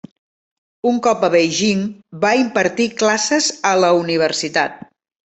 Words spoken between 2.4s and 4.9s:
impartir classes a la universitat.